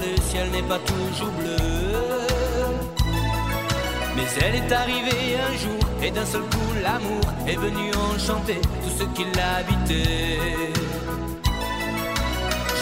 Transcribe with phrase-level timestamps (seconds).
[0.00, 1.56] le ciel n'est pas toujours bleu.
[4.16, 8.92] Mais elle est arrivée un jour, et d'un seul coup l'amour est venu enchanter tout
[8.98, 10.72] ce qui l'habitait.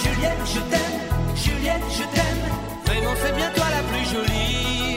[0.02, 0.98] Juliette, je t'aime,
[1.34, 2.44] Juliette, je t'aime,
[2.86, 4.96] vraiment c'est bien toi la plus jolie.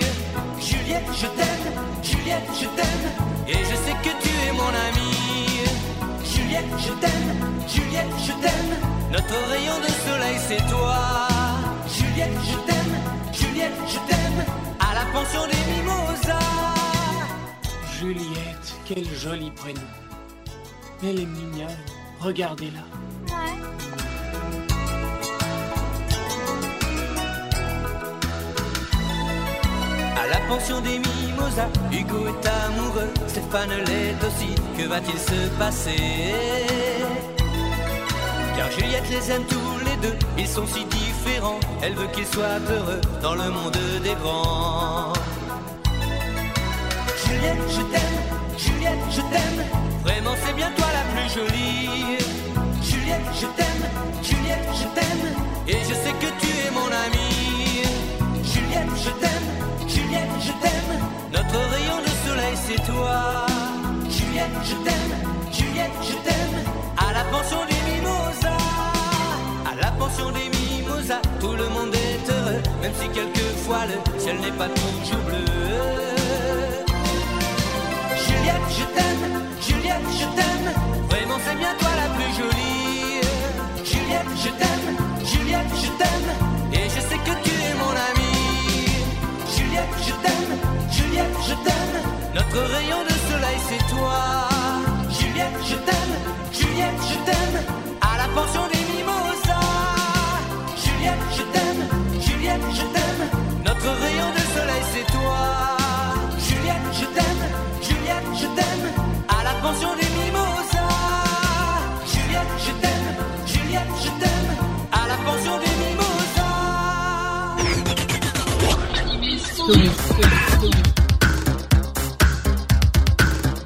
[0.59, 1.67] Juliette, je t'aime,
[2.03, 3.05] Juliette, je t'aime,
[3.47, 5.61] et je sais que tu es mon amie.
[6.23, 7.30] Juliette, je t'aime,
[7.67, 8.72] Juliette, je t'aime,
[9.11, 11.59] notre rayon de soleil c'est toi.
[11.91, 12.95] Juliette, je t'aime,
[13.34, 14.45] Juliette, je t'aime,
[14.80, 16.39] à la pension des mimosas.
[18.00, 19.81] Juliette, quel joli prénom.
[21.03, 21.77] Elle est mignonne.
[22.19, 22.83] Regardez-la.
[30.21, 34.53] À la pension des mimosas, Hugo est amoureux, Stéphane l'est aussi.
[34.77, 36.33] Que va-t-il se passer?
[38.55, 40.98] Car Juliette les aime tous les deux, ils sont si différents.
[41.81, 45.13] Elle veut qu'ils soient heureux dans le monde des grands.
[47.25, 48.19] Juliette, je t'aime,
[48.58, 49.61] Juliette, je t'aime.
[50.03, 52.17] Vraiment, c'est bien toi la plus jolie.
[52.81, 53.83] Juliette, je t'aime,
[54.21, 55.25] Juliette, je t'aime.
[55.67, 57.83] Et je sais que tu es mon amie.
[58.43, 59.49] Juliette, je t'aime,
[59.88, 60.91] Juliette, je t'aime.
[61.31, 63.45] Notre rayon de soleil, c'est toi.
[64.09, 65.14] Juliette, je t'aime,
[65.52, 66.58] Juliette, je t'aime.
[66.97, 68.64] À la pension des mimosas,
[69.71, 70.69] à la pension des mimosas,
[71.39, 75.45] tout le monde est heureux, même si quelquefois le ciel n'est pas toujours bleu.
[78.25, 79.26] Juliette, je t'aime,
[79.61, 80.70] Juliette, je t'aime.
[81.10, 83.21] Vraiment, c'est bien toi la plus jolie.
[83.83, 84.89] Juliette, je t'aime,
[85.26, 86.32] Juliette, je t'aime.
[86.73, 88.92] Et je sais que tu es mon amie.
[89.55, 90.54] Juliette, je t'aime,
[90.92, 91.98] Juliette, je t'aime.
[92.36, 94.20] Notre rayon de soleil, c'est toi.
[95.10, 96.16] Juliette, je t'aime,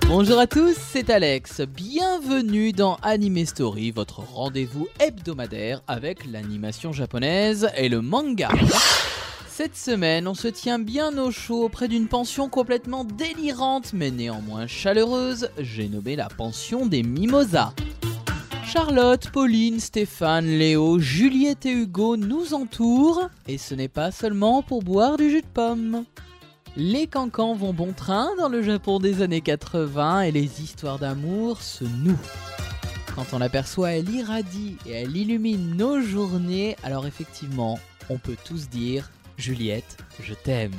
[0.07, 1.61] Bonjour à tous, c'est Alex.
[1.61, 8.49] Bienvenue dans Anime Story, votre rendez-vous hebdomadaire avec l'animation japonaise et le manga.
[9.47, 14.67] Cette semaine, on se tient bien au chaud auprès d'une pension complètement délirante mais néanmoins
[14.67, 15.49] chaleureuse.
[15.57, 17.73] J'ai nommé la pension des Mimosas.
[18.73, 24.81] Charlotte, Pauline, Stéphane, Léo, Juliette et Hugo nous entourent et ce n'est pas seulement pour
[24.81, 26.05] boire du jus de pomme.
[26.75, 31.61] Les cancans vont bon train dans le Japon des années 80 et les histoires d'amour
[31.61, 32.17] se nouent.
[33.13, 37.77] Quand on l'aperçoit, elle irradie et elle illumine nos journées, alors effectivement,
[38.09, 40.73] on peut tous dire Juliette, je t'aime.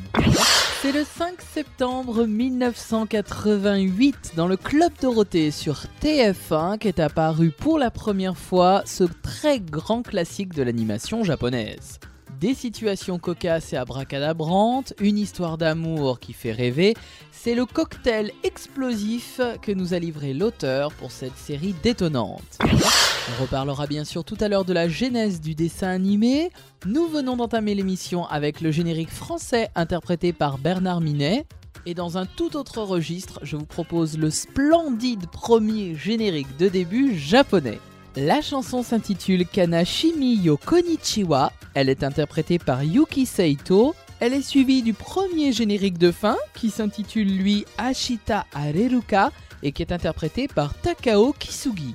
[0.85, 7.91] C'est le 5 septembre 1988 dans le Club Dorothée sur TF1 qu'est apparu pour la
[7.91, 12.01] première fois ce très grand classique de l'animation japonaise.
[12.45, 16.93] Des situations cocasses et abracadabrantes, une histoire d'amour qui fait rêver,
[17.33, 22.59] c'est le cocktail explosif que nous a livré l'auteur pour cette série détonnante.
[22.61, 26.51] On reparlera bien sûr tout à l'heure de la genèse du dessin animé.
[26.85, 31.47] Nous venons d'entamer l'émission avec le générique français interprété par Bernard Minet.
[31.87, 37.19] Et dans un tout autre registre, je vous propose le splendide premier générique de début
[37.19, 37.81] japonais.
[38.17, 41.53] La chanson s'intitule Kanashimi yo Konichiwa.
[41.75, 43.97] Elle est interprétée par Yuki Seito.
[44.21, 49.33] Elle est suivie du premier générique de fin qui s'intitule lui Ashita Areruka
[49.65, 51.93] et qui est interprété par Takao Kisugi.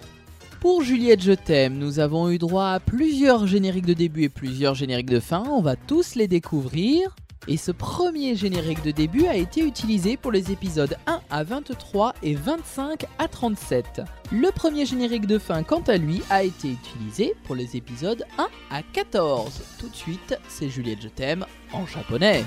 [0.59, 4.75] Pour Juliette Je t'aime, nous avons eu droit à plusieurs génériques de début et plusieurs
[4.75, 5.45] génériques de fin.
[5.49, 7.15] On va tous les découvrir.
[7.47, 12.13] Et ce premier générique de début a été utilisé pour les épisodes 1 à 23
[12.21, 14.01] et 25 à 37.
[14.31, 18.47] Le premier générique de fin, quant à lui, a été utilisé pour les épisodes 1
[18.69, 19.61] à 14.
[19.79, 22.43] Tout de suite, c'est Juliette Je t'aime en japonais.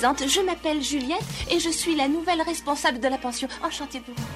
[0.00, 1.20] je m'appelle Juliette
[1.50, 3.48] et je suis la nouvelle responsable de la pension.
[3.62, 4.33] Enchantée de vous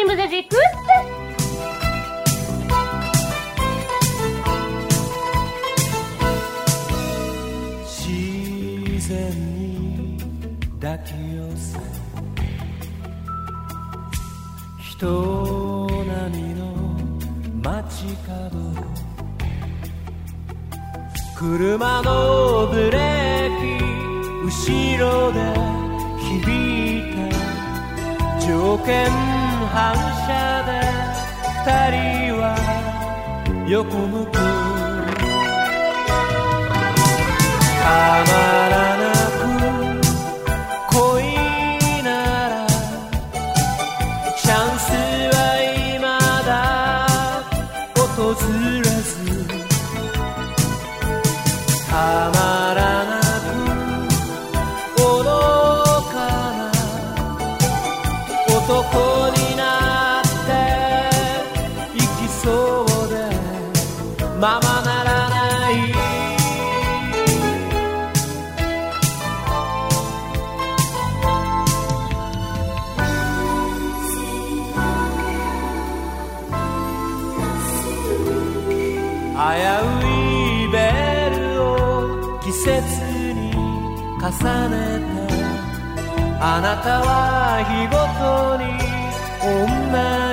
[0.00, 0.48] リムでじ
[7.84, 10.18] 自然に
[10.80, 11.78] 抱き寄せ。
[14.78, 15.86] 人
[16.30, 16.62] 並みの
[17.62, 18.56] 街角。
[21.38, 23.84] 車のブレーキ
[24.46, 25.38] 後ろで
[26.20, 26.40] 響
[26.98, 28.40] いた。
[28.40, 29.39] 条件
[29.72, 30.28] 反射
[30.66, 30.68] で
[31.64, 32.44] 二人は
[33.68, 34.32] 横向く。
[34.32, 34.38] た
[38.26, 38.32] ま
[38.68, 38.99] らない
[84.44, 85.44] ねて
[86.40, 88.64] あなたは日ごとに
[89.42, 90.29] 女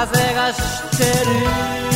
[0.00, 1.86] 風が知ってる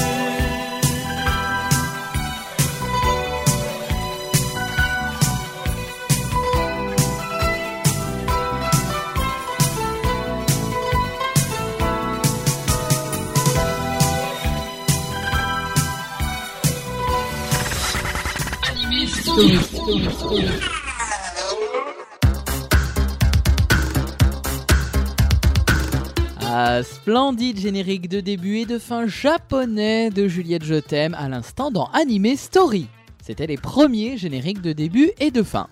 [26.78, 31.72] Ah, splendide générique de début et de fin japonais de Juliette Je t'aime à l'instant
[31.72, 32.88] dans Anime Story.
[33.24, 35.70] C'était les premiers génériques de début et de fin.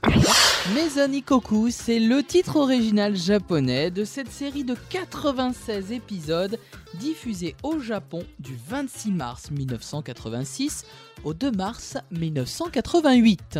[0.72, 6.58] Maison Ikoku, c'est le titre original japonais de cette série de 96 épisodes
[7.01, 10.86] diffusée au Japon du 26 mars 1986
[11.25, 13.60] au 2 mars 1988.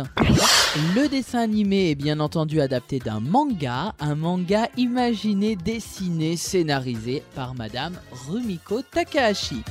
[0.96, 7.54] Le dessin animé est bien entendu adapté d'un manga, un manga imaginé, dessiné, scénarisé par
[7.54, 7.94] Madame
[8.26, 9.62] Rumiko Takahashi.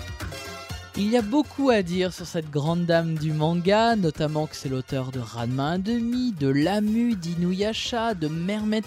[0.95, 4.69] Il y a beaucoup à dire sur cette grande dame du manga, notamment que c'est
[4.69, 8.85] l'auteur de Ranma 1,5, de Lamu, d'Inuyasha, de Mermaid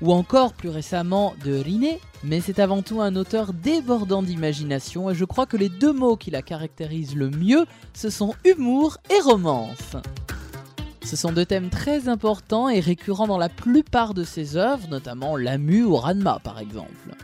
[0.00, 1.98] ou encore plus récemment de Rine.
[2.24, 6.16] Mais c'est avant tout un auteur débordant d'imagination et je crois que les deux mots
[6.16, 9.96] qui la caractérisent le mieux, ce sont humour et romance.
[11.04, 15.36] Ce sont deux thèmes très importants et récurrents dans la plupart de ses œuvres, notamment
[15.36, 17.14] Lamu ou Ranma par exemple.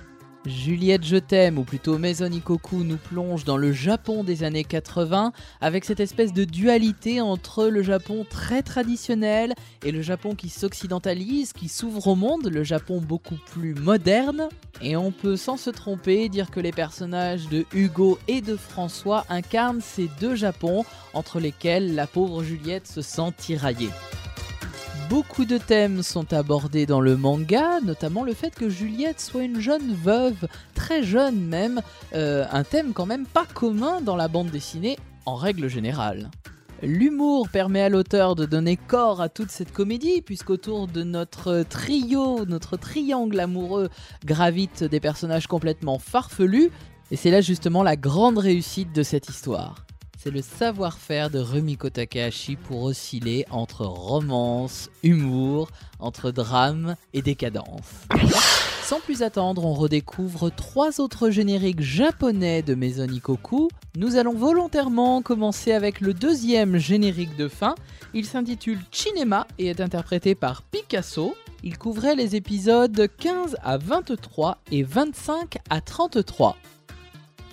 [0.47, 5.33] Juliette Je t'aime, ou plutôt Maison Ikoku, nous plonge dans le Japon des années 80
[5.61, 11.53] avec cette espèce de dualité entre le Japon très traditionnel et le Japon qui s'occidentalise,
[11.55, 14.49] qui s'ouvre au monde, le Japon beaucoup plus moderne.
[14.83, 19.25] Et on peut sans se tromper dire que les personnages de Hugo et de François
[19.31, 20.85] incarnent ces deux Japons
[21.15, 23.91] entre lesquels la pauvre Juliette se sent tiraillée.
[25.11, 29.61] Beaucoup de thèmes sont abordés dans le manga, notamment le fait que Juliette soit une
[29.61, 31.83] jeune veuve, très jeune même,
[32.15, 36.31] euh, un thème quand même pas commun dans la bande dessinée en règle générale.
[36.83, 42.45] L'humour permet à l'auteur de donner corps à toute cette comédie, puisqu'autour de notre trio,
[42.47, 43.91] notre triangle amoureux,
[44.25, 46.71] gravitent des personnages complètement farfelus,
[47.11, 49.84] et c'est là justement la grande réussite de cette histoire.
[50.25, 58.07] C'est le savoir-faire de Rumiko Takahashi pour osciller entre romance, humour, entre drame et décadence.
[58.83, 63.69] Sans plus attendre, on redécouvre trois autres génériques japonais de Maison Ikoku.
[63.99, 67.75] Nous allons volontairement commencer avec le deuxième générique de fin.
[68.15, 71.37] Il s'intitule Cinema et est interprété par Picasso.
[71.63, 76.57] Il couvrait les épisodes 15 à 23 et 25 à 33.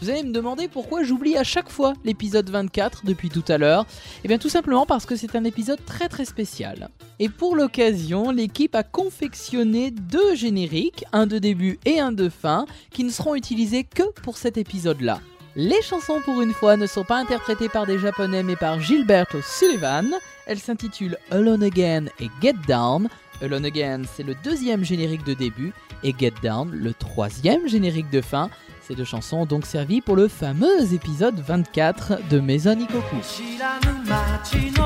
[0.01, 3.85] Vous allez me demander pourquoi j'oublie à chaque fois l'épisode 24 depuis tout à l'heure.
[4.23, 6.89] Eh bien tout simplement parce que c'est un épisode très très spécial.
[7.19, 12.65] Et pour l'occasion, l'équipe a confectionné deux génériques, un de début et un de fin,
[12.89, 15.19] qui ne seront utilisés que pour cet épisode-là.
[15.55, 19.37] Les chansons pour une fois ne sont pas interprétées par des japonais mais par Gilberto
[19.43, 20.07] Sullivan.
[20.47, 23.07] Elles s'intitulent Alone Again et Get Down.
[23.43, 28.21] Alone Again, c'est le deuxième générique de début et Get Down, le troisième générique de
[28.21, 28.49] fin.
[28.90, 33.16] Ces deux chansons ont donc servi pour le fameux épisode 24 de Maison Ikoku.
[33.22, 34.76] 知らぬ街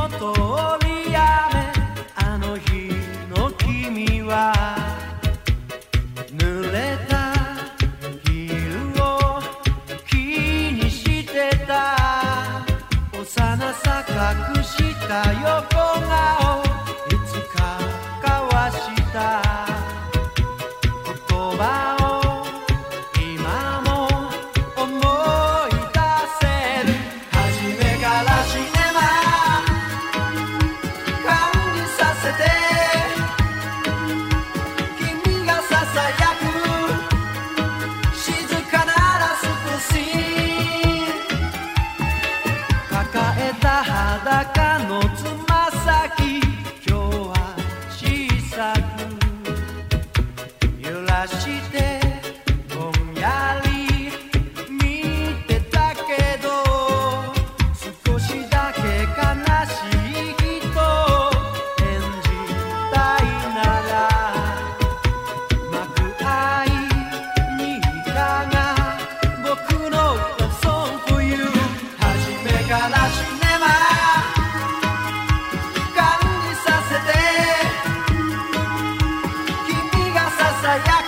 [80.83, 81.04] yeah.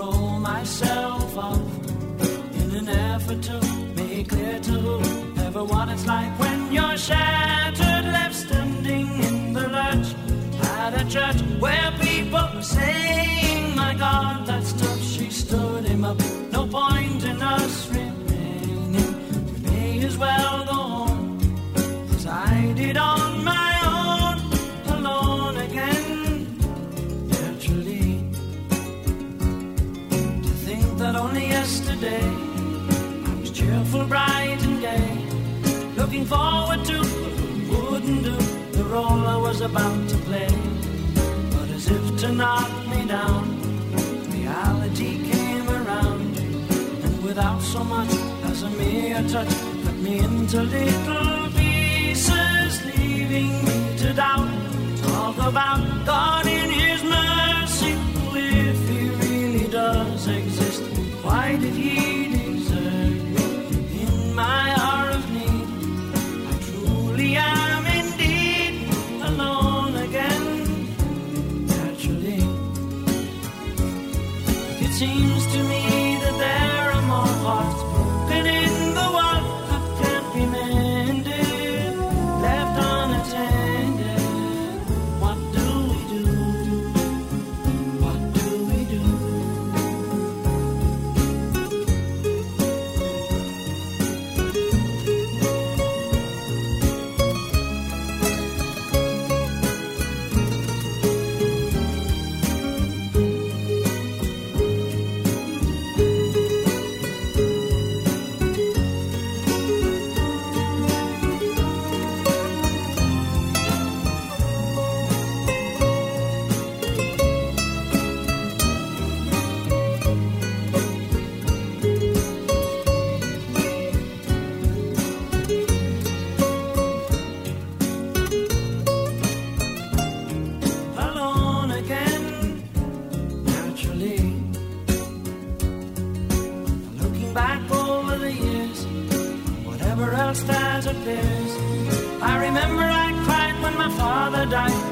[0.00, 1.60] throw myself off
[2.54, 3.60] in an effort to
[3.96, 4.98] make clear to
[5.46, 10.08] everyone it's like when you're shattered, left standing in the lurch
[10.78, 16.18] at a church where people were saying, My God, that stuff she stood him up.
[16.50, 18.94] No point in us remaining.
[19.52, 20.59] We may as well
[31.60, 32.26] yesterday
[33.40, 35.10] was cheerful, bright and gay.
[36.00, 36.98] Looking forward to
[37.70, 38.36] wouldn't do
[38.78, 40.52] the role I was about to play.
[41.54, 43.44] But as if to knock me down,
[44.38, 46.32] reality came around,
[47.04, 48.12] and without so much
[48.50, 54.50] as a mere touch, cut me into little pieces, leaving me to doubt.
[55.04, 56.79] Talk about God in you.
[61.58, 62.19] did he?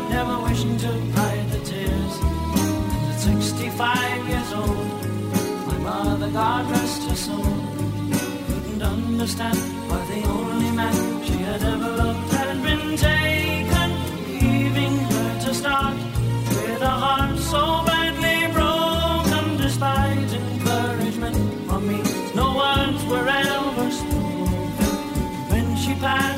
[0.09, 2.15] Never wishing to hide the tears.
[2.59, 4.89] And at 65 years old,
[5.69, 7.45] my mother, God rest her soul,
[8.49, 13.89] couldn't understand why the only man she had ever loved had been taken,
[14.41, 19.57] leaving her to start with a heart so badly broken.
[19.57, 21.39] Despite encouragement
[21.69, 21.99] from me,
[22.35, 24.97] no words were ever spoken.
[25.51, 26.38] When she passed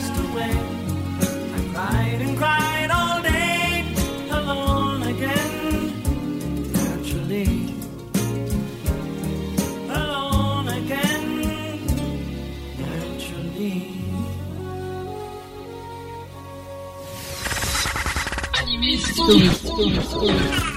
[19.31, 20.70] Tunes, Tunes, Tunes.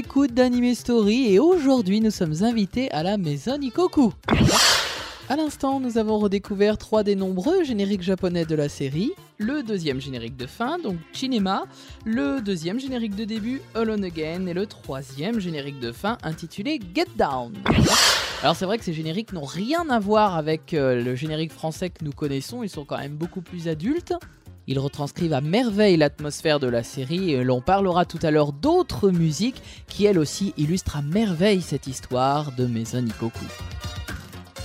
[0.00, 4.14] L'écoute d'Anime Story et aujourd'hui nous sommes invités à la maison Ikoku.
[5.28, 9.12] À l'instant, nous avons redécouvert trois des nombreux génériques japonais de la série.
[9.36, 11.64] Le deuxième générique de fin, donc Cinema,
[12.06, 17.04] le deuxième générique de début, Alone Again, et le troisième générique de fin intitulé Get
[17.18, 17.52] Down.
[18.42, 21.90] Alors c'est vrai que ces génériques n'ont rien à voir avec euh, le générique français
[21.90, 24.14] que nous connaissons, ils sont quand même beaucoup plus adultes.
[24.70, 29.10] Ils retranscrivent à merveille l'atmosphère de la série et l'on parlera tout à l'heure d'autres
[29.10, 33.44] musiques qui elles aussi illustrent à merveille cette histoire de Maison Ikoku.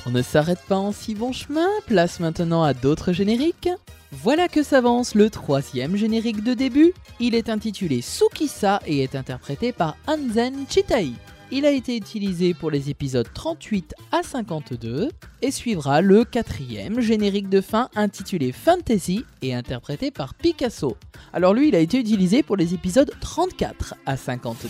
[0.06, 3.70] On ne s'arrête pas en si bon chemin, place maintenant à d'autres génériques.
[4.12, 6.94] Voilà que s'avance le troisième générique de début.
[7.20, 11.14] Il est intitulé Tsukisa et est interprété par Anzen Chitai.
[11.52, 15.10] Il a été utilisé pour les épisodes 38 à 52
[15.42, 20.98] et suivra le quatrième générique de fin intitulé Fantasy et interprété par Picasso.
[21.34, 24.70] Alors lui, il a été utilisé pour les épisodes 34 à 52.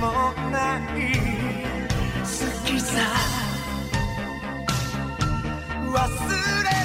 [0.00, 1.12] もない。
[2.20, 2.96] 好きさ。
[5.92, 5.98] 忘
[6.64, 6.79] れ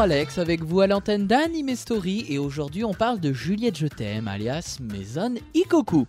[0.00, 4.28] Alex avec vous à l'antenne d'Anime Story et aujourd'hui on parle de Juliette Je t'aime
[4.28, 6.06] alias Maison Ikoku.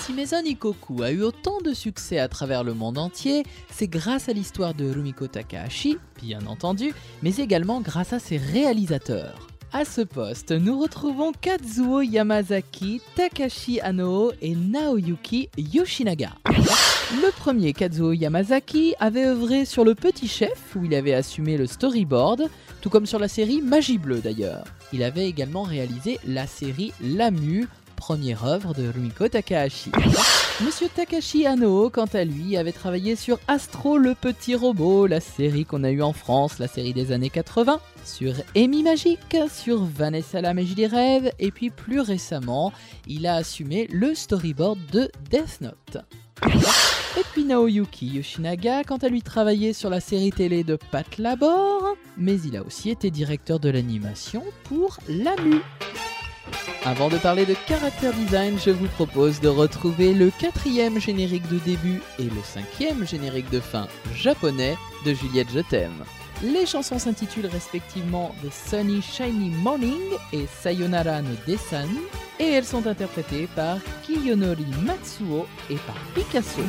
[0.00, 4.30] Si Maison Ikoku a eu autant de succès à travers le monde entier, c'est grâce
[4.30, 9.46] à l'histoire de Rumiko Takahashi, bien entendu, mais également grâce à ses réalisateurs.
[9.74, 16.30] À ce poste, nous retrouvons Kazuo Yamazaki, Takashi Ano et Naoyuki Yoshinaga.
[17.20, 21.66] Le premier, Kazuo Yamazaki, avait œuvré sur Le Petit Chef, où il avait assumé le
[21.66, 22.48] storyboard,
[22.80, 24.64] tout comme sur la série Magie Bleue d'ailleurs.
[24.94, 29.92] Il avait également réalisé la série Lamu, première œuvre de Rumiko Takahashi.
[30.64, 35.66] Monsieur Takashi Ano, quant à lui, avait travaillé sur Astro le petit robot, la série
[35.66, 40.40] qu'on a eue en France, la série des années 80, sur Amy Magique, sur Vanessa
[40.40, 42.72] la magie des rêves, et puis plus récemment,
[43.06, 45.98] il a assumé le storyboard de Death Note.
[47.18, 51.96] Et puis Naoyuki Yoshinaga, quant à lui, travaillait sur la série télé de Pat Labor,
[52.16, 55.60] mais il a aussi été directeur de l'animation pour Lamu.
[56.84, 61.58] Avant de parler de character design, je vous propose de retrouver le quatrième générique de
[61.58, 66.04] début et le cinquième générique de fin japonais de Juliette Je t'aime.
[66.42, 70.00] Les chansons s'intitulent respectivement The Sunny Shiny Morning
[70.32, 71.88] et Sayonara no Desan
[72.40, 76.62] et elles sont interprétées par Kiyonori Matsuo et par Picasso.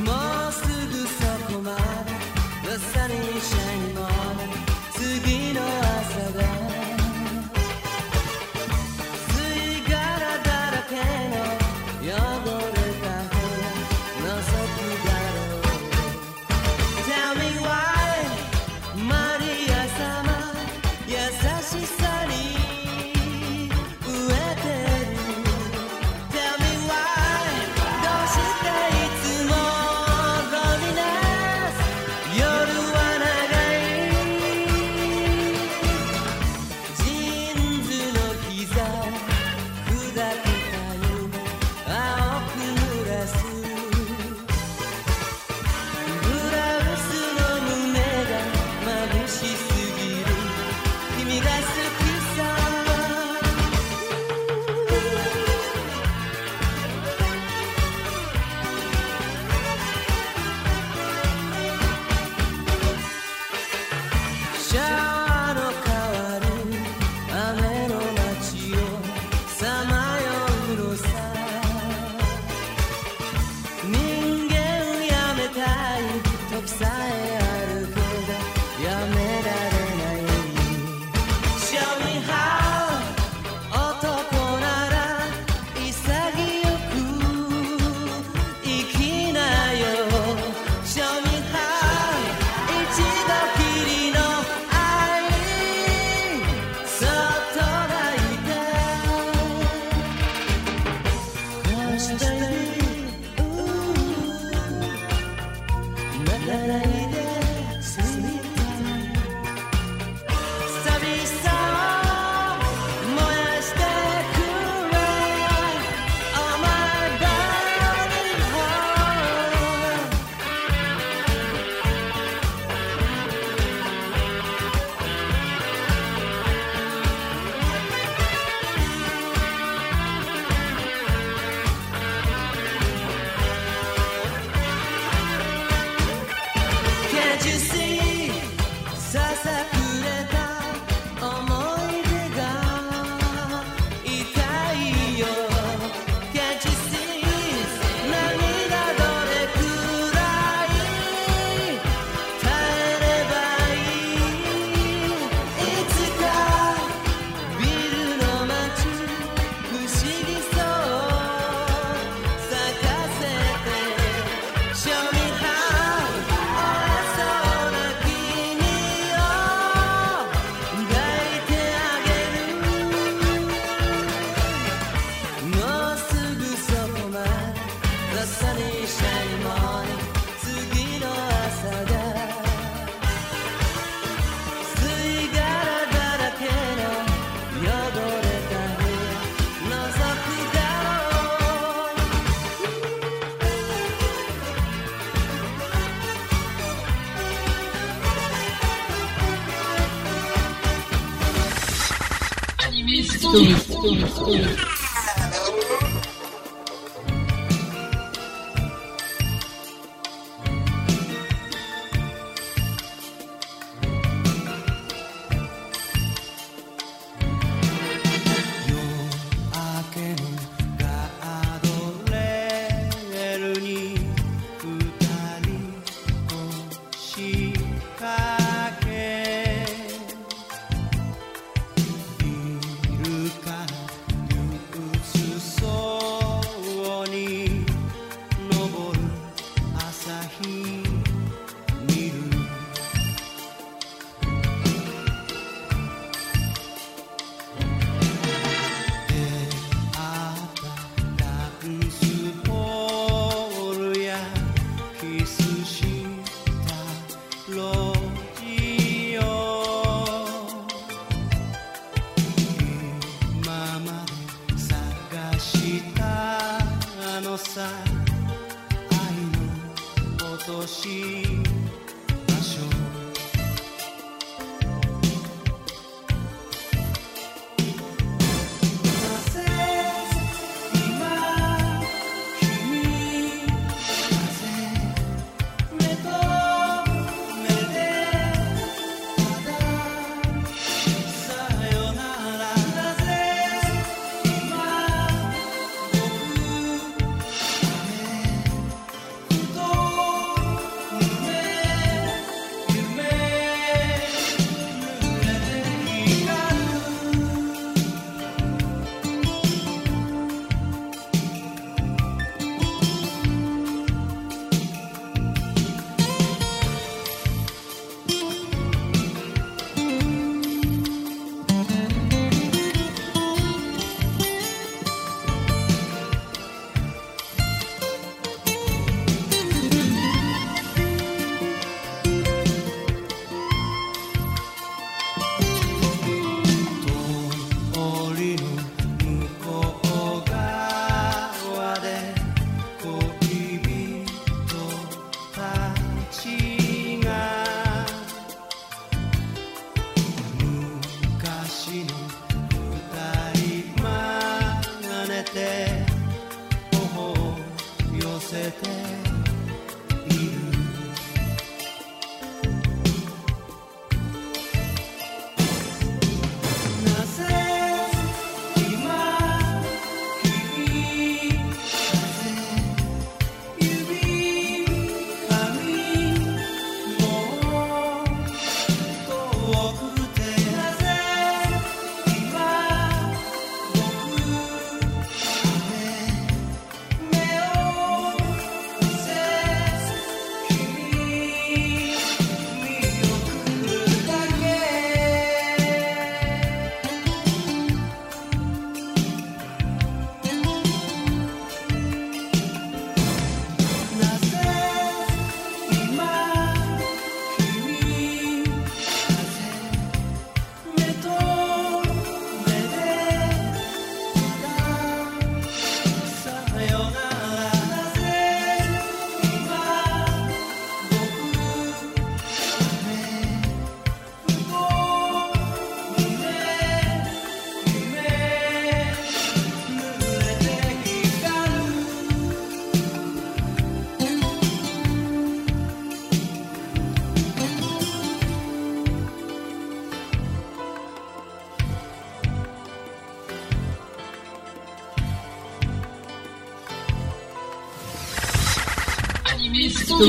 [449.93, 449.99] À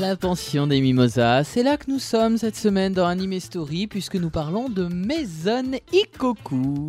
[0.00, 4.14] la pension des Mimosas, c'est là que nous sommes cette semaine dans Anime Story puisque
[4.14, 6.86] nous parlons de Maison Ikoku.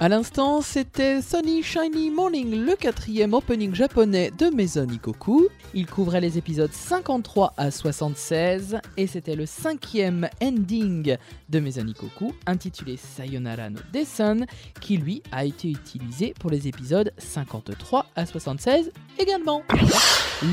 [0.00, 5.48] À l'instant, c'était Sunny Shiny Morning, le quatrième opening japonais de Maison Ikoku.
[5.74, 11.16] Il couvrait les épisodes 53 à 76 et c'était le cinquième ending
[11.48, 14.46] de Maison Ikoku intitulé Sayonara no Desun
[14.80, 19.64] qui lui a été utilisé pour les épisodes 53 à 76 également.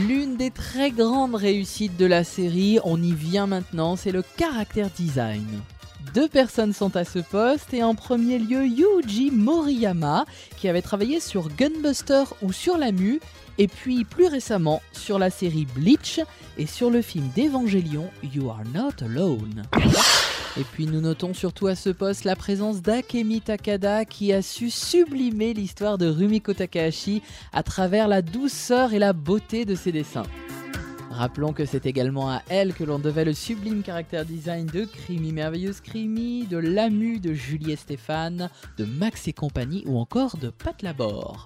[0.07, 4.89] L'une des très grandes réussites de la série, on y vient maintenant, c'est le caractère
[4.89, 5.61] design.
[6.13, 10.25] Deux personnes sont à ce poste et en premier lieu Yuji Moriyama
[10.57, 13.19] qui avait travaillé sur Gunbuster ou sur la Mu
[13.57, 16.19] et puis plus récemment sur la série Bleach
[16.57, 19.63] et sur le film d'Evangelion You Are Not Alone.
[20.57, 24.69] Et puis nous notons surtout à ce poste la présence d'Akemi Takada qui a su
[24.69, 30.23] sublimer l'histoire de Rumiko Takahashi à travers la douceur et la beauté de ses dessins.
[31.15, 35.31] Rappelons que c'est également à elle que l'on devait le sublime caractère design de Crimi
[35.31, 40.49] Merveilleuse Crimi, de Lamu, de Julie et Stéphane, de Max et compagnie ou encore de
[40.49, 41.45] Pat Labor.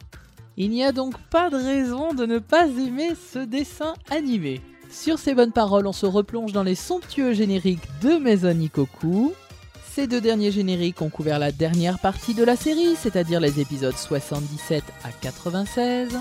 [0.58, 4.60] Il n'y a donc pas de raison de ne pas aimer ce dessin animé.
[4.90, 9.34] Sur ces bonnes paroles, on se replonge dans les somptueux génériques de Maison Ikoku.
[9.88, 13.96] Ces deux derniers génériques ont couvert la dernière partie de la série, c'est-à-dire les épisodes
[13.96, 16.18] 77 à 96.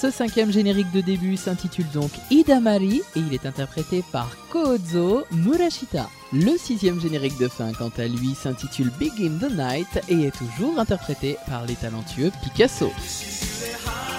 [0.00, 6.08] Ce cinquième générique de début s'intitule donc Idamari et il est interprété par Kozo Murashita.
[6.32, 10.78] Le sixième générique de fin, quant à lui, s'intitule Begin the Night et est toujours
[10.78, 14.17] interprété par les talentueux Picasso.「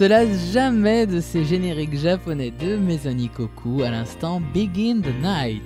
[0.00, 5.62] se lasse jamais de ces génériques japonais de Mezanikoku à l'instant Begin the Night.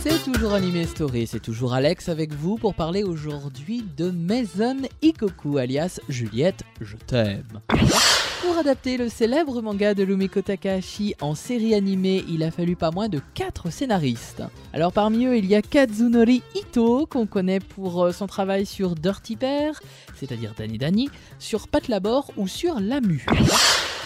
[0.00, 5.58] C'est toujours Anime Story, c'est toujours Alex avec vous pour parler aujourd'hui de Maison Ikoku
[5.58, 7.62] alias Juliette, je t'aime.
[8.44, 12.90] Pour adapter le célèbre manga de Lumiko Takahashi en série animée, il a fallu pas
[12.90, 14.42] moins de 4 scénaristes.
[14.74, 18.96] Alors parmi eux, il y a Kazunori Ito, qu'on connaît pour euh, son travail sur
[18.96, 19.80] Dirty Pair,
[20.14, 23.24] c'est-à-dire Dani Dani, sur Pat Labor ou sur Lamu.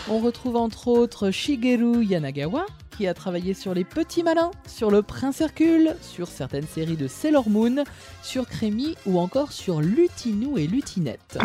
[0.09, 2.64] On retrouve entre autres Shigeru Yanagawa,
[2.99, 7.07] qui a travaillé sur Les Petits Malins, sur Le Prince Hercule, sur certaines séries de
[7.07, 7.84] Sailor Moon,
[8.24, 11.38] sur Crémy ou encore sur Lutinou et Lutinette.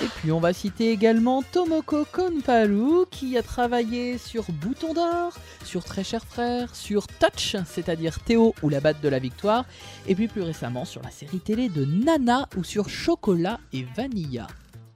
[0.00, 5.32] Et puis on va citer également Tomoko Konparu qui a travaillé sur Bouton d'or,
[5.64, 9.64] sur Très cher frère, sur Touch, c'est-à-dire Théo ou la batte de la victoire,
[10.06, 14.46] et puis plus récemment sur la série télé de Nana ou sur Chocolat et Vanilla.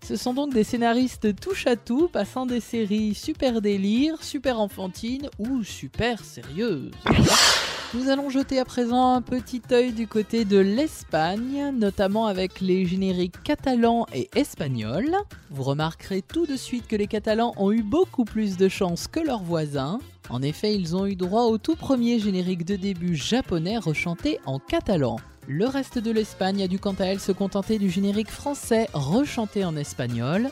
[0.07, 5.28] Ce sont donc des scénaristes touche à tout, passant des séries super délire, super enfantines
[5.38, 6.90] ou super sérieuses.
[7.92, 12.86] Nous allons jeter à présent un petit œil du côté de l'Espagne, notamment avec les
[12.86, 15.16] génériques catalans et espagnols.
[15.51, 19.18] Vous remarquerez tout de suite que les Catalans ont eu beaucoup plus de chance que
[19.18, 19.98] leurs voisins.
[20.28, 24.61] En effet, ils ont eu droit au tout premier générique de début japonais rechanté en
[24.61, 25.16] catalan.
[25.53, 29.64] Le reste de l'Espagne a dû quant à elle se contenter du générique français rechanté
[29.64, 30.48] en espagnol.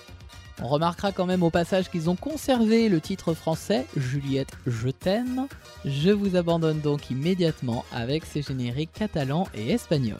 [0.60, 5.46] On remarquera quand même au passage qu'ils ont conservé le titre français Juliette, je t'aime.
[5.84, 10.18] Je vous abandonne donc immédiatement avec ces génériques catalans et espagnols.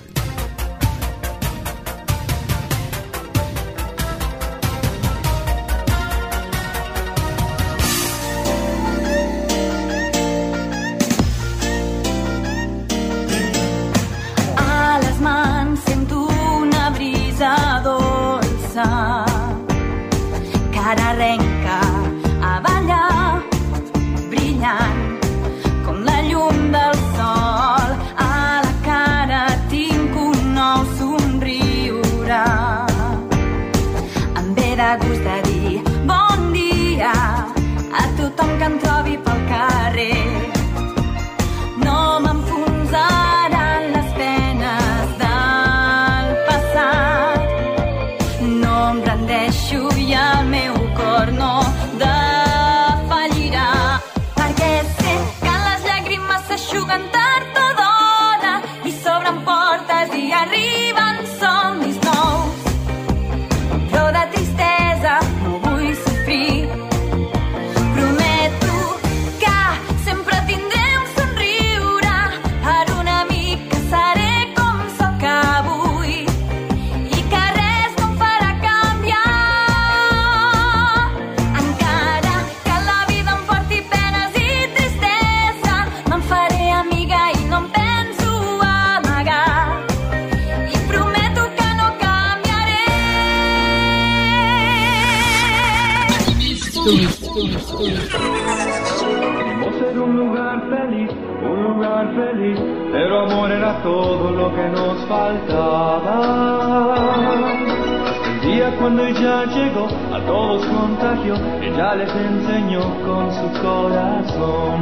[109.54, 114.78] Llegó, a todos contagió, ella les enseñó con su corazón.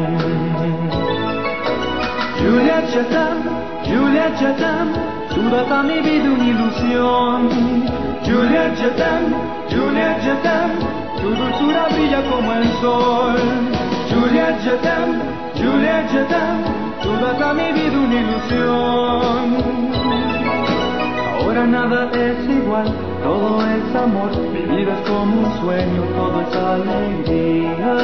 [2.39, 3.37] Juliet Chatham,
[3.85, 4.93] Juliet Chatham,
[5.51, 7.49] das a mi vida una ilusión.
[8.25, 9.35] Juliet Chatham,
[9.71, 10.71] Juliet Chatham,
[11.21, 13.37] tu dulzura brilla como el sol.
[14.11, 15.23] Juliet Chatham,
[15.55, 16.07] Juliet
[18.21, 19.47] ilusión.
[21.39, 22.87] Ahora nada es igual,
[23.27, 27.95] todo es amor, mi vida es como un sueño, todo es alegría.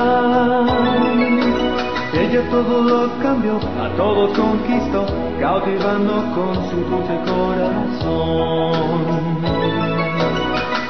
[2.12, 5.06] Ella todo lo cambió, a todos conquistó,
[5.40, 9.02] cautivando con su dulce corazón.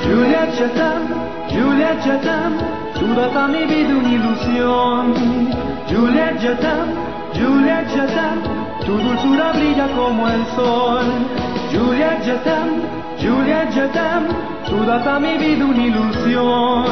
[0.04, 1.02] Juliet Chatham,
[1.50, 2.52] Juliet Chatham,
[2.98, 5.14] tú das a mi vida una ilusión.
[5.90, 6.88] Juliet Chatham,
[7.34, 8.38] Juliet Chatham,
[8.86, 11.04] tu dulzura brilla como el sol.
[11.70, 12.91] Juliet Chatham,
[13.22, 14.26] Juliet Chatham,
[14.68, 16.86] tú das a mi vida una ilusión.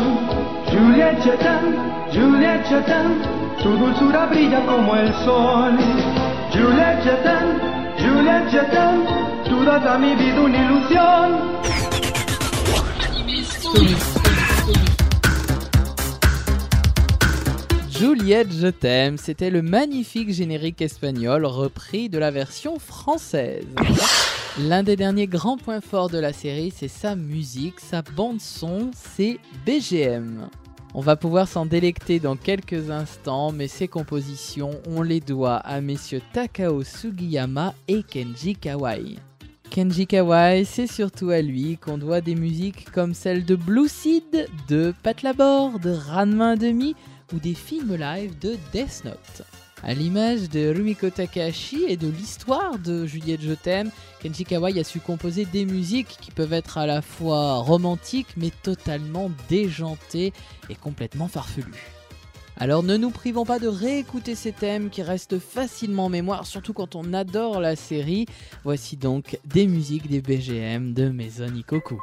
[0.71, 1.75] Juliet Chatham,
[2.13, 3.21] Juliet Chatham,
[3.61, 5.77] tu dulzura brilla como el sol.
[6.53, 7.59] Juliet Chatham,
[7.99, 9.07] Juliet Chatham,
[9.45, 11.51] tú das a mi vida una ilusión.
[17.91, 23.67] Juliette, je t'aime, c'était le magnifique générique espagnol repris de la version française.
[24.59, 28.91] L'un des derniers grands points forts de la série, c'est sa musique, sa bande son,
[28.95, 30.49] c'est BGM.
[30.93, 35.81] On va pouvoir s'en délecter dans quelques instants, mais ces compositions, on les doit à
[35.81, 39.19] messieurs Takao Sugiyama et Kenji Kawai.
[39.71, 44.49] Kenji Kawai, c'est surtout à lui qu'on doit des musiques comme celle de Blue Seed,
[44.69, 46.97] de Pat Labor, de Ranma Demi
[47.33, 49.60] ou des films live de Death Note.
[49.83, 54.85] À l'image de Rumiko Takahashi et de l'histoire de Juliette Je t'aime, Kenji Kawai a
[54.85, 60.35] su composer des musiques qui peuvent être à la fois romantiques mais totalement déjantées
[60.69, 61.95] et complètement farfelues.
[62.59, 66.75] Alors ne nous privons pas de réécouter ces thèmes qui restent facilement en mémoire, surtout
[66.75, 68.27] quand on adore la série.
[68.65, 71.99] Voici donc des musiques des BGM de Maison Ikoku.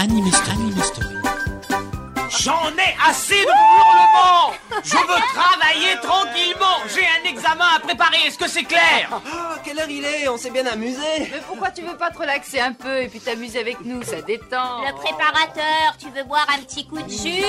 [0.00, 1.16] Anime Anime Story.
[2.40, 8.18] J'en ai assez de vos hurlements Je veux travailler tranquillement J'ai un examen à préparer,
[8.26, 9.08] est-ce que c'est clair?
[9.10, 10.28] Ah, quelle heure il est?
[10.28, 11.00] On s'est bien amusé.
[11.18, 14.04] Mais pourquoi tu veux pas te relaxer un peu et puis t'amuser avec nous?
[14.04, 14.82] Ça détend.
[14.82, 17.44] Le préparateur, tu veux boire un petit coup de jus?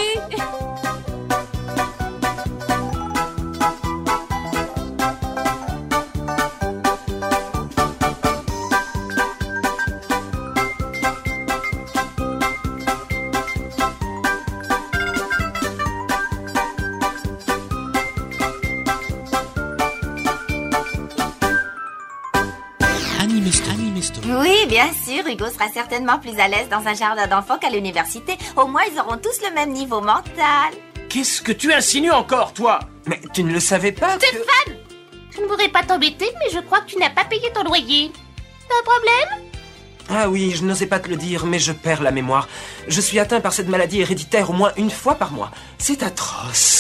[25.48, 28.38] Sera certainement plus à l'aise dans un jardin d'enfants qu'à l'université.
[28.58, 30.74] Au moins, ils auront tous le même niveau mental.
[31.10, 32.80] Qu'est-ce que tu insinues encore, toi?
[33.06, 34.26] Mais tu ne le savais pas que...
[34.26, 34.78] Stéphane
[35.32, 38.12] Je ne voudrais pas t'embêter, mais je crois que tu n'as pas payé ton loyer.
[38.68, 39.50] T'as un problème?
[40.12, 42.48] Ah oui, je n'osais pas te le dire, mais je perds la mémoire.
[42.88, 45.52] Je suis atteint par cette maladie héréditaire au moins une fois par mois.
[45.78, 46.79] C'est atroce.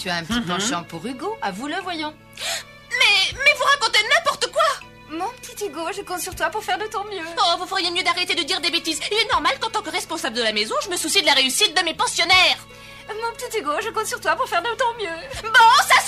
[0.00, 0.46] Tu as un petit Mhm.
[0.46, 2.14] penchant pour Hugo, avoue-le, voyons.
[2.90, 4.62] Mais, mais vous racontez n'importe quoi
[5.10, 7.26] Mon petit Hugo, je compte sur toi pour faire de ton mieux.
[7.36, 8.98] Oh, vous feriez mieux d'arrêter de dire des bêtises.
[9.10, 11.34] Il est normal qu'en tant que responsable de la maison, je me soucie de la
[11.34, 12.58] réussite de mes pensionnaires.
[13.08, 15.42] Mon petit Hugo, je compte sur toi pour faire de ton mieux.
[15.42, 15.99] Bon, ça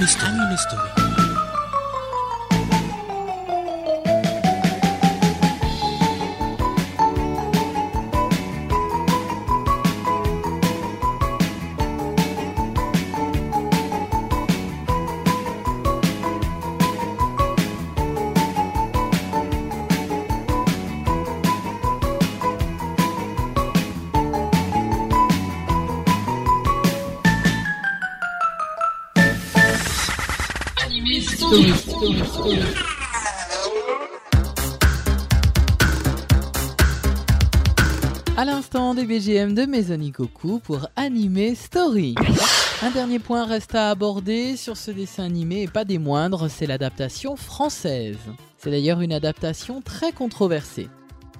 [0.00, 0.32] Anime Story.
[0.32, 1.09] Anime Story.
[38.80, 42.14] Des BGM de Maisonikoku pour Anime Story.
[42.82, 46.66] Un dernier point reste à aborder sur ce dessin animé et pas des moindres, c'est
[46.66, 48.16] l'adaptation française.
[48.56, 50.88] C'est d'ailleurs une adaptation très controversée.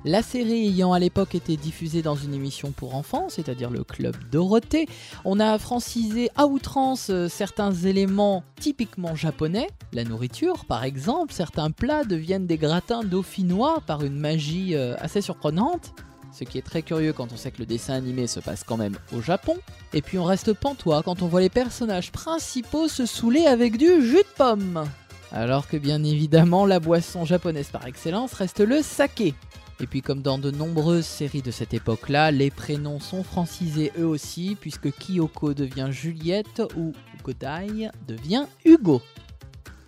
[0.04, 4.14] La série ayant à l'époque été diffusée dans une émission pour enfants, c'est-à-dire le Club
[4.30, 4.86] Dorothée,
[5.24, 9.66] on a francisé à outrance euh, certains éléments typiquement japonais.
[9.92, 15.22] La nourriture, par exemple, certains plats deviennent des gratins dauphinois par une magie euh, assez
[15.22, 15.94] surprenante.
[16.32, 18.76] Ce qui est très curieux quand on sait que le dessin animé se passe quand
[18.76, 19.56] même au Japon.
[19.92, 24.02] Et puis on reste pantois quand on voit les personnages principaux se saouler avec du
[24.02, 24.84] jus de pomme.
[25.32, 29.34] Alors que bien évidemment la boisson japonaise par excellence reste le saké.
[29.80, 34.06] Et puis comme dans de nombreuses séries de cette époque-là, les prénoms sont francisés eux
[34.06, 36.92] aussi, puisque Kyoko devient Juliette ou
[37.24, 39.00] Godai devient Hugo.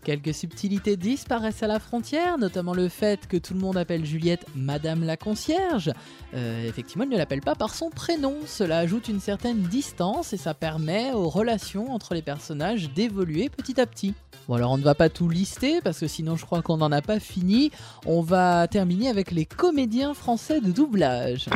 [0.05, 4.45] Quelques subtilités disparaissent à la frontière, notamment le fait que tout le monde appelle Juliette
[4.57, 5.93] Madame la concierge.
[6.35, 8.35] Euh, effectivement, elle ne l'appelle pas par son prénom.
[8.45, 13.81] Cela ajoute une certaine distance et ça permet aux relations entre les personnages d'évoluer petit
[13.81, 14.15] à petit.
[14.49, 16.91] Bon alors on ne va pas tout lister parce que sinon je crois qu'on n'en
[16.91, 17.71] a pas fini.
[18.05, 21.47] On va terminer avec les comédiens français de doublage.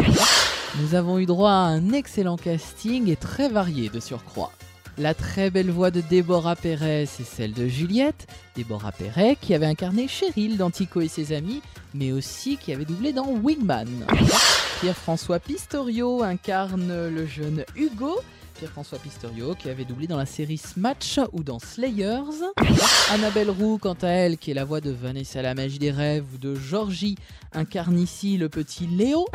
[0.80, 4.52] Nous avons eu droit à un excellent casting et très varié de surcroît.
[4.98, 8.26] La très belle voix de Déborah Perret, c'est celle de Juliette.
[8.54, 11.60] Déborah Perret qui avait incarné Cheryl dans Tico et ses amis,
[11.92, 13.88] mais aussi qui avait doublé dans Wingman.
[14.80, 18.20] Pierre-François Pistorio incarne le jeune Hugo.
[18.58, 22.42] Pierre-François Pistorio qui avait doublé dans la série Smatch ou dans Slayers.
[23.10, 26.24] Annabelle Roux, quant à elle, qui est la voix de Vanessa la magie des rêves
[26.34, 27.16] ou de Georgie,
[27.52, 29.26] incarne ici le petit Léo.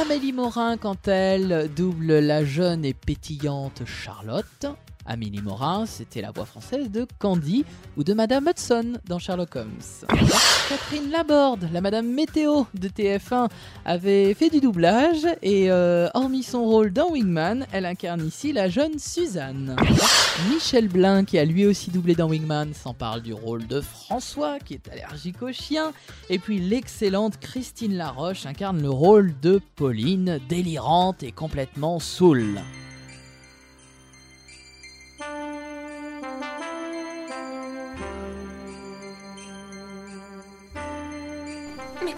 [0.00, 4.66] Amélie Morin, quant à elle, double la jeune et pétillante Charlotte.
[5.06, 7.64] Amélie Morin, c'était la voix française de Candy
[7.96, 9.70] ou de Madame Hudson dans Sherlock Holmes.
[10.68, 13.48] Catherine Laborde, la Madame Météo de TF1,
[13.84, 18.68] avait fait du doublage et euh, hormis son rôle dans Wingman, elle incarne ici la
[18.68, 19.76] jeune Suzanne.
[20.52, 24.58] Michel Blin, qui a lui aussi doublé dans Wingman, s'en parle du rôle de François,
[24.58, 25.92] qui est allergique aux chiens.
[26.28, 32.60] Et puis l'excellente Christine Laroche incarne le rôle de Pauline, délirante et complètement saoule.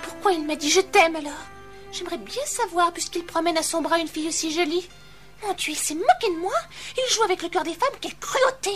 [0.03, 1.33] Pourquoi il m'a dit je t'aime alors?
[1.93, 4.89] J'aimerais bien savoir puisqu'il promène à son bras une fille aussi jolie.
[5.43, 6.55] Mon Dieu, il s'est moqué de moi.
[6.97, 8.71] Il joue avec le cœur des femmes, quelle cruauté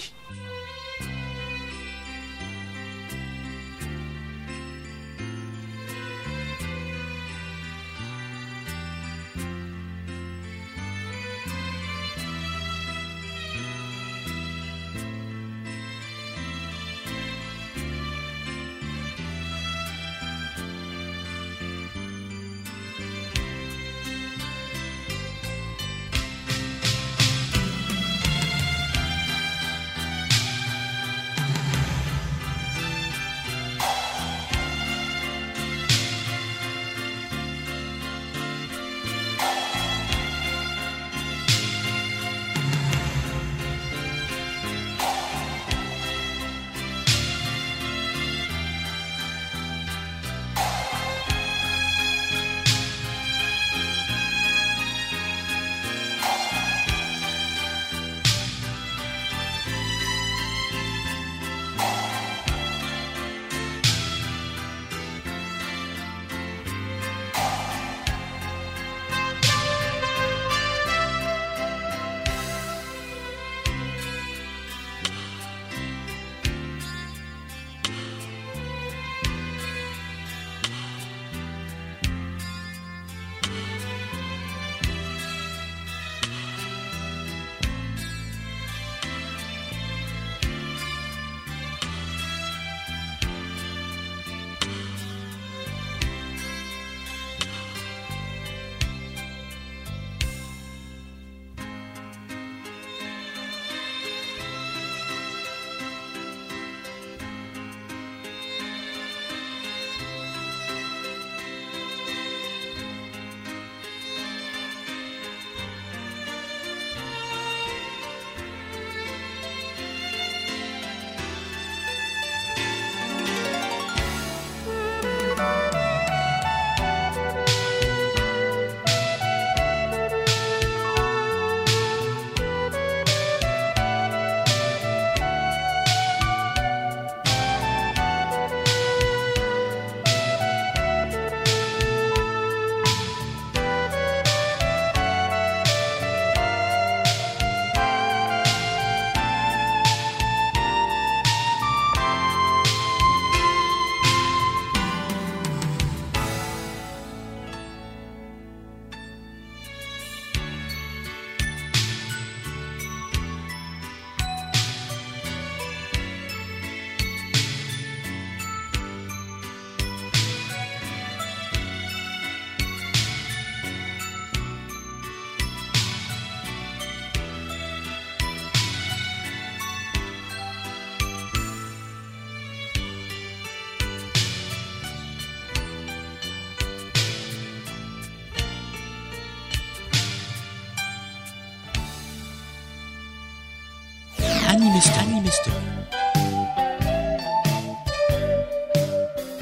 [195.30, 195.56] Story.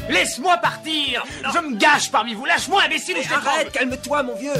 [0.09, 4.35] Laisse-moi partir Je me gâche parmi vous Lâche-moi, imbécile, ou je t'étrangle Arrête, calme-toi, mon
[4.37, 4.53] vieux.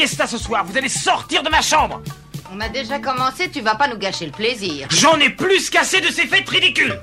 [0.00, 2.00] Fiesta ce soir, vous allez sortir de ma chambre!
[2.50, 4.88] On a déjà commencé, tu vas pas nous gâcher le plaisir.
[4.90, 6.98] J'en ai plus qu'assez de ces fêtes ridicules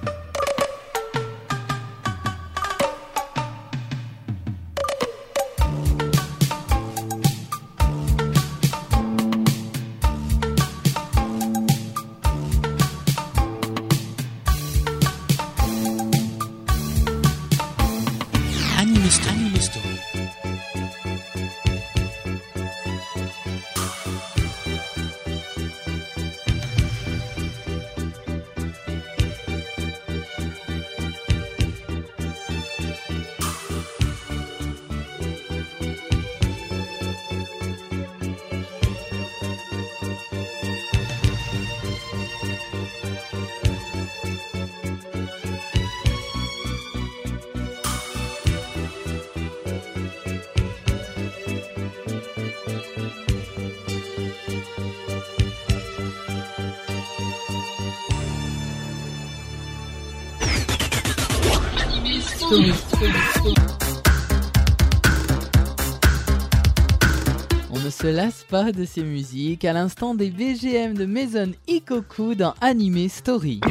[68.63, 73.61] de ces musiques à l'instant des BGM de Maison Ikoku dans Anime Story.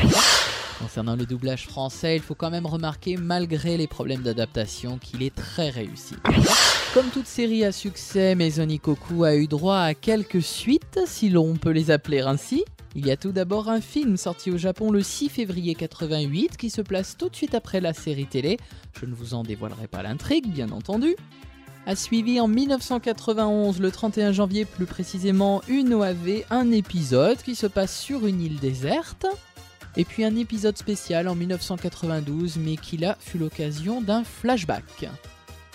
[0.79, 5.35] Concernant le doublage français, il faut quand même remarquer, malgré les problèmes d'adaptation, qu'il est
[5.35, 6.15] très réussi.
[6.95, 11.57] Comme toute série à succès, Maison Ikoku a eu droit à quelques suites, si l'on
[11.57, 12.65] peut les appeler ainsi.
[12.95, 16.71] Il y a tout d'abord un film sorti au Japon le 6 février 88 qui
[16.71, 18.57] se place tout de suite après la série télé.
[19.01, 21.17] Je ne vous en dévoilerai pas l'intrigue, bien entendu.
[21.89, 27.69] A suivi en 1991, le 31 janvier plus précisément, une OAV, un épisode qui se
[27.69, 29.25] passe sur une île déserte.
[29.97, 35.09] Et puis un épisode spécial en 1992, mais qui là fut l'occasion d'un flashback.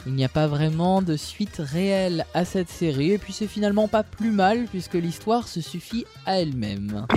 [0.05, 3.87] Il n'y a pas vraiment de suite réelle à cette série, et puis c'est finalement
[3.87, 7.07] pas plus mal puisque l'histoire se suffit à elle-même.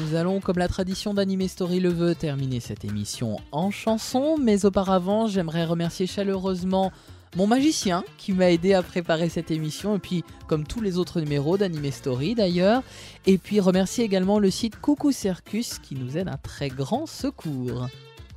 [0.00, 4.64] Nous allons, comme la tradition d'Anime Story le veut, terminer cette émission en chanson, mais
[4.64, 6.92] auparavant j'aimerais remercier chaleureusement
[7.36, 11.20] mon magicien qui m'a aidé à préparer cette émission, et puis comme tous les autres
[11.20, 12.82] numéros d'Anime Story d'ailleurs,
[13.26, 17.88] et puis remercier également le site Coucou Circus qui nous aide un très grand secours.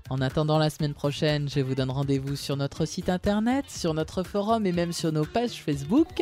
[0.10, 4.24] En attendant la semaine prochaine, je vous donne rendez-vous sur notre site internet, sur notre
[4.24, 6.22] forum et même sur nos pages Facebook.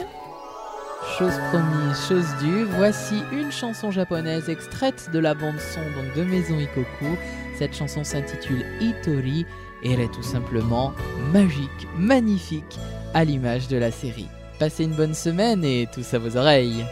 [1.18, 5.80] Chose promise, chose due, voici une chanson japonaise extraite de la bande son
[6.16, 7.18] de Maison Ikoku.
[7.58, 9.46] Cette chanson s'intitule Itori
[9.83, 10.93] et elle est tout simplement
[11.33, 12.79] magique, magnifique,
[13.15, 14.29] à l'image de la série.
[14.59, 16.85] Passez une bonne semaine et tous à vos oreilles.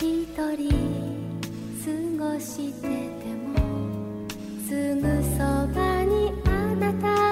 [0.00, 0.70] 一人
[1.84, 2.88] 過ごしてて
[3.36, 4.26] も
[4.66, 5.02] すぐ
[5.36, 5.38] そ
[5.74, 7.23] ばにあなた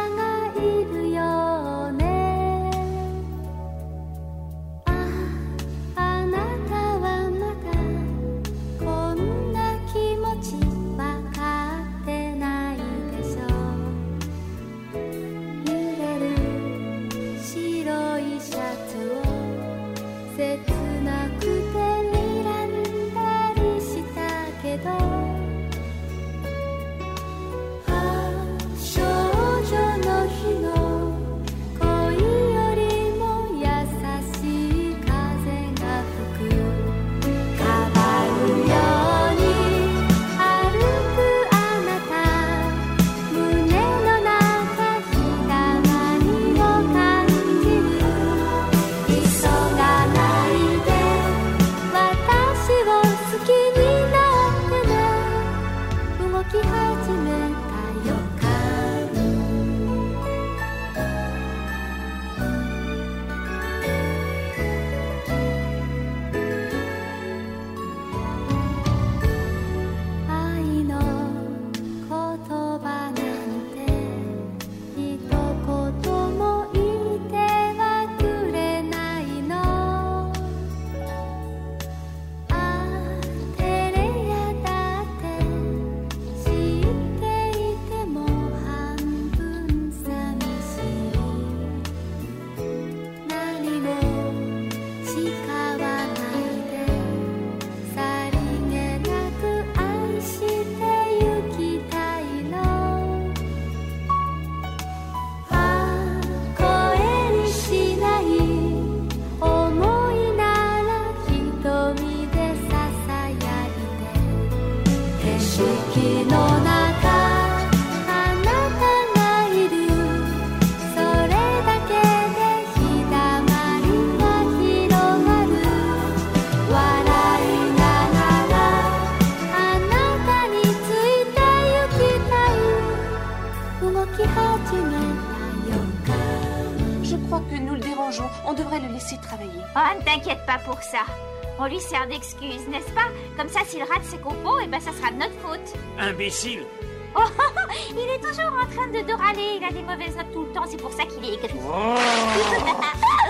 [141.83, 143.09] sert d'excuse, n'est-ce pas?
[143.37, 145.73] Comme ça, s'il rate ses compos, et ben ça sera de notre faute.
[145.99, 146.63] Imbécile.
[147.15, 150.15] Oh, oh, oh, il est toujours en train de, de râler, il a des mauvaises
[150.17, 151.59] notes tout le temps, c'est pour ça qu'il est aigri.
[151.63, 151.93] Oh.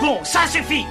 [0.00, 0.86] Bon, ça suffit.